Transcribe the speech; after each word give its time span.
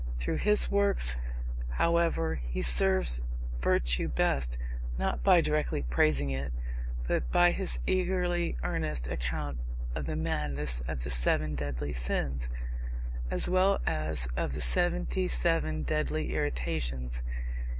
Through 0.17 0.37
his 0.37 0.71
works, 0.71 1.17
however, 1.73 2.33
he 2.33 2.63
serves 2.63 3.21
virtue 3.61 4.07
best, 4.07 4.57
not 4.97 5.21
by 5.23 5.41
directly 5.41 5.83
praising 5.83 6.31
it, 6.31 6.51
but 7.07 7.31
by 7.31 7.51
his 7.51 7.77
eagerly 7.85 8.57
earnest 8.63 9.05
account 9.07 9.59
of 9.93 10.07
the 10.07 10.15
madness 10.15 10.81
of 10.87 11.03
the 11.03 11.11
seven 11.11 11.53
deadly 11.53 11.93
sins, 11.93 12.49
as 13.29 13.47
well 13.47 13.79
as 13.85 14.27
of 14.35 14.53
the 14.55 14.59
seventy 14.61 15.27
seven 15.27 15.83
deadly 15.83 16.33
irritations. 16.33 17.21